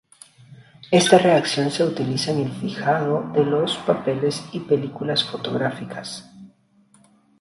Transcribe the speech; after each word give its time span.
Esta 0.89 1.19
reacción 1.19 1.69
se 1.69 1.83
utiliza 1.83 2.31
en 2.31 2.39
el 2.39 2.51
fijado 2.53 3.31
de 3.33 3.43
los 3.45 3.77
papeles 3.77 4.43
y 4.51 4.61
películas 4.61 5.23
fotográficas. 5.23 6.27